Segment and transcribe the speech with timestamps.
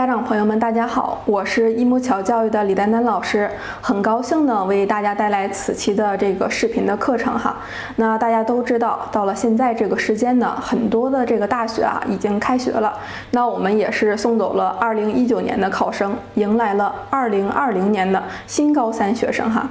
[0.00, 3.50] 家长朋友们，大家好，我是一木桥教育的李丹丹老师，
[3.82, 7.54] 很高兴呢为大家带来此期的这个视频的课程哈。
[7.96, 12.94] 那大家都知道，到了现在这个时间呢，很多的这个大学啊已经开学了，
[13.32, 19.68] 那我们也是送走了2019年的考生，迎来了2020年的新高三学生哈。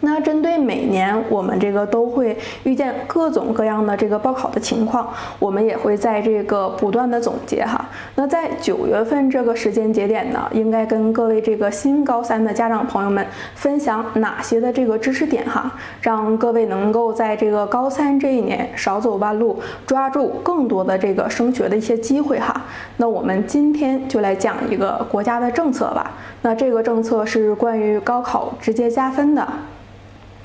[0.00, 7.84] 那针对每年我们这个都会遇见各种各样的这个报考的情况，我们也会在这个不断的总结哈。
[8.14, 22.62] 那在九月份这个时间节点呢，应该跟各位这个新高三的家长朋友们分享哪些的这个知识点哈，让各位能够在这个高三这一年少走弯路，抓住更多的这个升学的一些机会哈。
[22.98, 26.12] 那我们今天就来讲一个国家的政策吧。
[26.42, 29.46] 那这个政策是关于高考直接加分的。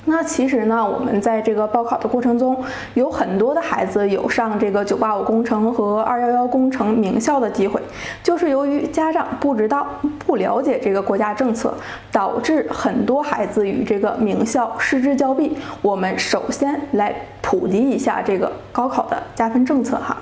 [0.04, 2.56] 那其实呢，我们在这个报考的过程中，
[2.94, 7.80] 有很多的孩子有上这个985工程和211工程名校的机会，
[8.22, 9.86] 就是由于家长不知道、
[10.18, 11.72] 不了解这个国家政策，
[12.10, 15.56] 导致很多孩子与这个名校失之交臂。
[15.80, 20.16] 我们首先来普及一下这个高考的加分政策哈。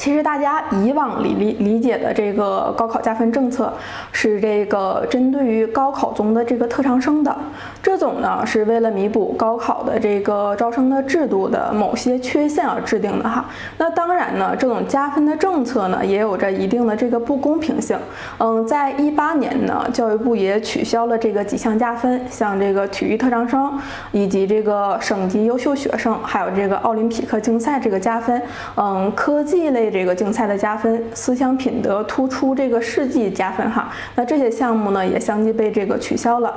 [0.00, 3.70] 其实大家以往理理理解的这个高考加分政策，
[4.12, 7.36] 是这个针对于高考中的这个特长生的，
[7.82, 13.44] 这种呢是为了弥补高考的这个招生的制度的某些缺陷而制定的哈。
[13.76, 17.98] 那当然呢，这种加分的政策呢，也有着一定的这个不公平性。
[18.38, 23.78] 嗯，在一八年呢，教育部也取消了这个几项加分，像这个体育特长生，
[24.12, 28.40] 以及这个省级优秀学生，还有这个奥林匹克竞赛这个加分，
[28.76, 29.89] 嗯，科技类。
[29.90, 36.54] 这个竞赛的加分，思想品德突出这个事迹加分哈，那这些项目呢也相继被这个取消了。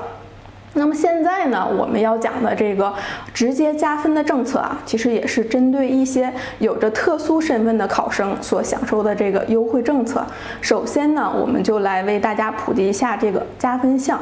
[0.75, 2.91] 那么现在呢，我们要讲的这个
[3.31, 10.25] 直接加分的政策啊，其实也是针对一些有着特殊身份的考生所享受的这个优惠政策。
[10.61, 14.19] 首先呢，我们就来为大家普及一下这个加分项。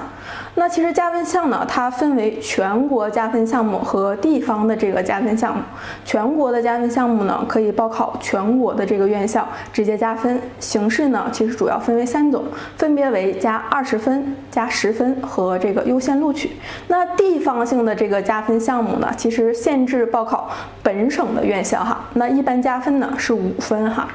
[0.56, 5.63] 那其实加分项呢，它分为全国加分项目和地方的这个加分项目。
[6.03, 12.44] 全国的加分项目呢，可以报考全国的这个院校直接加分，形式呢，其实主要分为三种，
[12.75, 16.51] 分别为加二十分、加十分和这个优先录取。
[16.88, 20.50] 那地方性的这个加分项目呢，其实限制报考
[20.83, 22.01] 本省的院校哈。
[22.13, 24.07] 那一般加分呢是五分哈。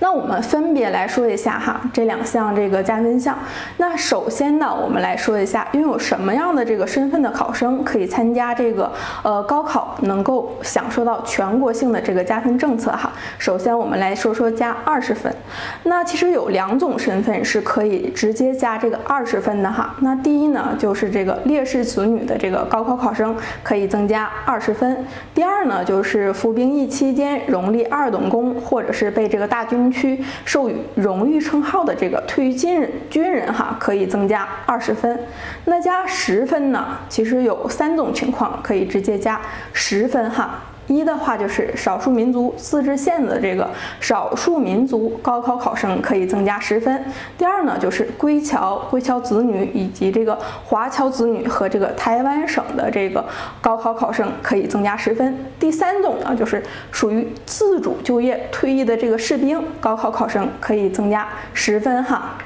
[0.00, 3.38] 那我们分别来说一下哈，这两项这个加分项。
[3.76, 8.90] 那首先呢，我们来说一下拥有什么样的这个身份的考生可以参加这个
[9.22, 13.12] 呃高考，能够享受到全国性的这个加分政策哈。
[13.38, 15.32] 首先我们来说说加二十分。
[15.84, 19.94] 那其实有两种身份是可以直接加这个二十分的哈。
[20.00, 25.04] 那第一呢，就是这个烈士子女的这个高考考生可以增加二十分。
[25.34, 35.18] 第二呢，就是服兵役期间荣立二等功，或者是被这个大军区授予荣誉称号的这个退役军人军人哈，可以增加二十分。
[35.64, 36.98] 那加十分呢？
[37.08, 39.40] 其实有三种情况可以直接加
[39.72, 40.62] 十分哈。
[40.96, 43.68] 一的话就是少数民族自治县的这个
[44.00, 47.04] 少数民族高考考生可以增加十分。
[47.38, 53.24] 第二呢，就是归侨归侨子女以及这个华侨子女和这个台湾省的这个
[53.60, 55.36] 高考考生可以增加十分。
[55.58, 62.36] 第三种呢，就是属于自主就业退役的这个士兵高考考生可以增加十分哈。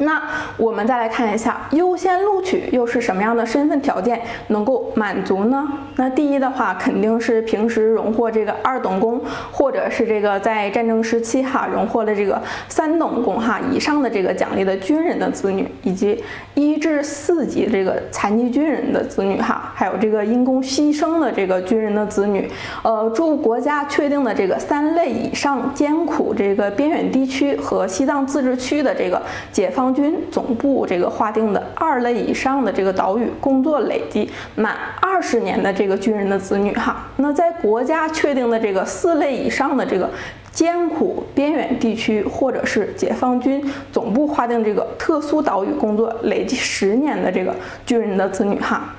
[0.00, 0.22] 那
[0.56, 5.68] 我们再来看一下优先录取又是什么样的身份条件能够满足呢？
[5.96, 9.20] 那第一的话肯定是平时荣获这个二等功，
[9.52, 16.24] 或者是这个在战争时期哈荣获了这个三等功哈以上的这个奖励的军人的子女，以及
[16.54, 22.50] 一至四级这个残疾军人的子女哈，还有这个因公牺牲的这个军人的子女，
[22.82, 29.20] 呃，驻国家确定的这个三类以上艰苦这个边远地区和西藏自治区的这个
[29.52, 29.89] 解放。
[29.94, 40.08] 军总部这个划定的二类以上的这个岛屿工作累计满二十年的这个军人的子女哈，那在国家确定的这个四类以上的这个
[40.52, 47.54] 艰苦边远地区或者是解放军总部划定这个特殊岛屿工作累计十年的这个
[47.86, 48.94] 军人的子女哈。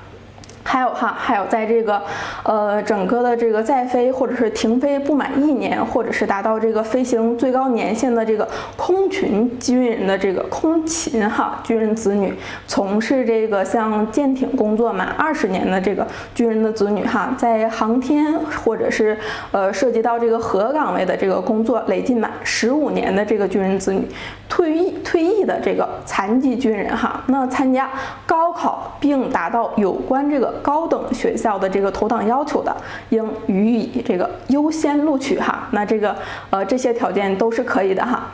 [0.72, 2.00] 还有哈，还有在这个，
[2.44, 12.32] 呃，整个的这个在飞或者是停飞不满一年，或者是达到这个飞行最高年限的这个空勤军人的这个空勤哈军人子女，
[12.66, 18.32] 从事这个像舰艇工作满二十年的这个军人的子女哈，在航天
[18.64, 19.14] 或者是
[19.50, 24.08] 呃涉及到这个核岗位的这个工作累计满十五年的这个军人子女，
[24.54, 27.88] 退役退役的这个残疾军人哈，那参加
[28.26, 30.52] 高考并达到有关这个。
[30.62, 32.76] 高等学校的这个投档要求的，
[33.08, 35.66] 应予以这个优先录取哈。
[35.70, 36.14] 那这个
[36.50, 38.30] 呃这些条件都是可以的哈。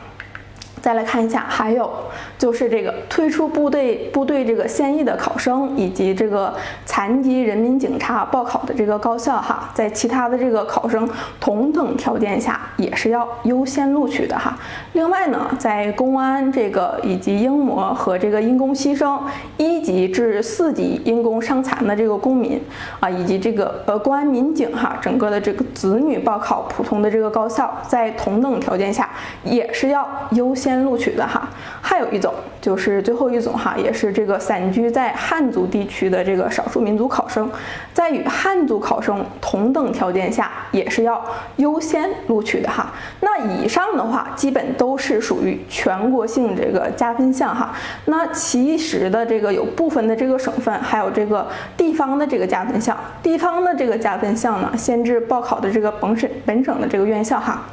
[0.81, 1.91] 再来看一下，还有
[2.37, 6.53] 就是这个退出部队部队这个现役的考生，以及这个
[6.85, 14.57] 残疾人民警察报考的这个高校哈，在其他的这个考生同等条件下，也是要优先录取的哈。
[14.93, 19.19] 另外呢，在公安这个以及英模和这个因公牺牲
[19.57, 22.61] 一级至四级因公伤残的这个公民
[23.01, 29.09] 啊，以及这个呃公安民警哈，整个的这个子女报考普通的这个高校，在同等条件下，
[29.43, 30.68] 也是要优先。
[30.69, 31.49] 先录取的哈，
[31.81, 32.31] 还有一种
[32.61, 37.49] 就是最后一种哈，也是这个散居在汉族地区的这个少数民族考生，
[37.91, 41.25] 在与汉族考生同等条件下，也是要
[41.55, 42.91] 优先录取的哈。
[43.21, 47.73] 那以上的话，基本都是属于全国性这个加分项哈。
[48.05, 57.63] 那其实的这个有部分的这个省份，还有这个地方的这个加分项，地方的这个加分项呢，限制报考的这个本省本省的这个院校哈。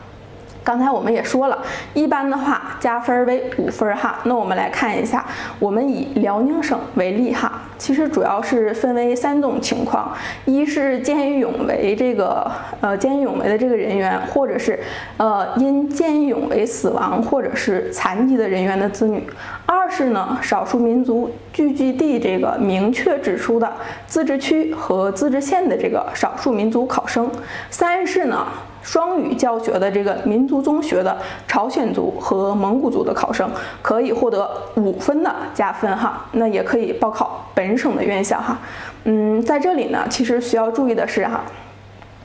[0.66, 1.56] 刚才我们也说了，
[1.94, 4.18] 一般的话加分为五分哈。
[4.24, 5.24] 那我们来看一下，
[5.60, 10.12] 我们以辽宁省为例哈，其实主要是分为三种情况：
[10.44, 14.80] 一是见义勇为这个呃见义勇为的这个人员，或者是
[15.18, 19.20] 呃因见义勇为死亡或者是残疾的人员的子女；
[19.66, 23.72] 二是呢少数民族聚居地这个明确指出的
[24.08, 27.24] 自治区和自治县的这个少数民族考生；
[27.70, 28.44] 三是呢。
[28.86, 31.18] 双语教学的这个民族中学的
[31.48, 33.50] 朝鲜族和蒙古族的考生
[33.82, 38.56] 可以获得五分的加分哈，那也可以报考本省的院校哈。
[39.02, 41.40] 嗯，在这里呢，其实需要注意的是哈，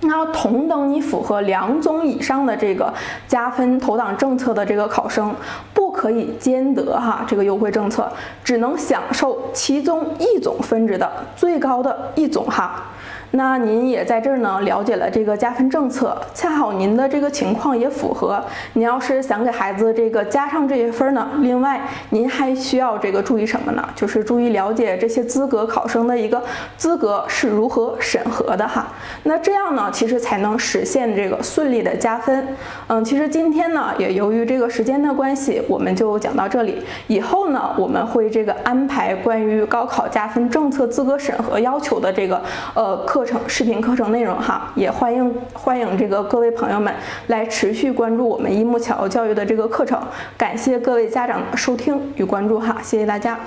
[0.01, 2.93] 那同等你符合两种以上的这个
[3.27, 5.33] 加分投档政策的这个考生，
[5.73, 8.07] 不可以兼得哈这个优惠政策，
[8.43, 12.83] 只能享受其中一种分值的最高的一种哈。
[13.33, 18.43] 那您也在这儿呢，了解了这个加分政策，恰好您的这个情况也符合。
[18.73, 21.79] 您要是想给孩子这个加上这些分呢，另外
[22.09, 23.87] 您还需要这个注意什么呢？
[23.95, 26.43] 就是注意了解这些资格考生的一个
[26.75, 28.87] 资格是如何审核的哈。
[29.23, 32.45] 那这样呢，其实才能实现这个顺利的加分。
[32.87, 36.83] 嗯，其实今天呢，也由于这个时间的关系，我们就讲到这里。
[37.07, 42.41] 以后呢，我们会这个安排关于高考加分政策资格审核要求的这个
[42.73, 43.20] 呃课。
[43.21, 46.91] 课程视频课程内容哈，也欢迎欢迎这个各位朋友们
[47.27, 50.01] 来持续关注我们一木桥教育的这个课程。
[50.35, 53.37] 感谢各位家长的收听与关注哈，谢谢大家。